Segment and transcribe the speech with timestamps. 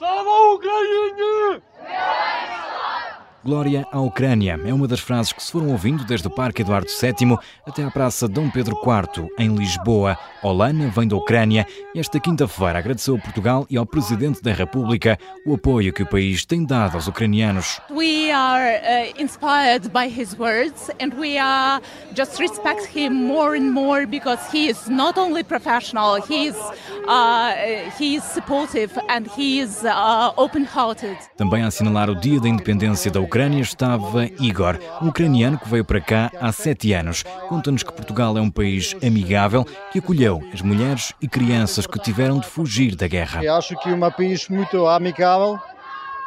[0.00, 1.29] Слава Україні!
[3.42, 6.90] Glória à Ucrânia é uma das frases que se foram ouvindo desde o Parque Eduardo
[6.90, 10.18] VII até à Praça Dom Pedro IV, em Lisboa.
[10.42, 15.18] Olana vem da Ucrânia e esta quinta-feira agradeceu a Portugal e ao Presidente da República
[15.46, 17.80] o apoio que o país tem dado aos ucranianos.
[17.90, 21.82] We are uh, inspired by his words and we are
[22.14, 26.56] just respect him more and more because he is not only professional, he is,
[27.08, 27.54] uh,
[27.98, 31.16] he is supportive and he is uh, open-hearted.
[31.38, 33.29] Também a assinalar o Dia da Independência da Ucrânia
[33.60, 37.22] estava Igor, um ucraniano que veio para cá há sete anos.
[37.48, 42.40] Conta-nos que Portugal é um país amigável que acolheu as mulheres e crianças que tiveram
[42.40, 43.44] de fugir da guerra.
[43.44, 45.58] Eu acho que é um país muito amigável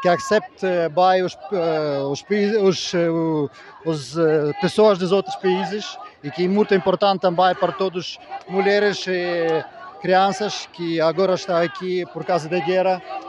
[0.02, 2.24] que accepta bem os, uh, os,
[2.62, 3.50] os, uh,
[3.86, 8.50] os uh, pessoas dos outros países e que é muito importante também para todas as
[8.50, 9.64] mulheres e
[10.02, 13.23] crianças que agora estão aqui por causa da guerra Ucrânia.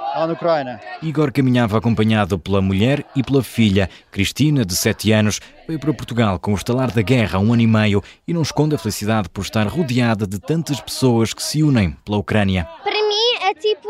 [1.03, 3.91] Igor caminhava acompanhado pela mulher e pela filha.
[4.11, 7.63] Cristina, de 7 anos, veio para Portugal com o estalar da guerra há um ano
[7.63, 11.63] e meio e não esconde a felicidade por estar rodeada de tantas pessoas que se
[11.63, 12.69] unem pela Ucrânia.
[12.83, 13.89] Para mim é tipo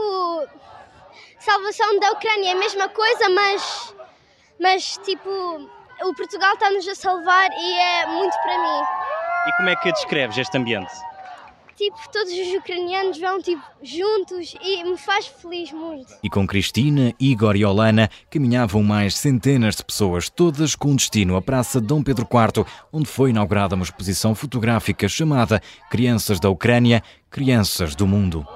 [1.39, 3.95] salvação da Ucrânia, é a mesma coisa, mas,
[4.59, 8.83] mas tipo o Portugal está-nos a salvar e é muito para mim.
[9.47, 10.93] E como é que descreves este ambiente?
[11.77, 16.15] Tipo, todos os ucranianos vão tipo, juntos e me faz feliz muito.
[16.23, 21.43] E com Cristina, Igor e Olana caminhavam mais centenas de pessoas, todas com destino à
[21.43, 27.95] Praça Dom Pedro IV, onde foi inaugurada uma exposição fotográfica chamada Crianças da Ucrânia, Crianças
[27.95, 28.47] do Mundo.